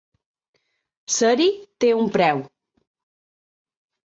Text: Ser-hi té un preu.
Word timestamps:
Ser-hi 1.17 1.45
té 1.85 1.91
un 1.99 2.09
preu. 2.17 2.43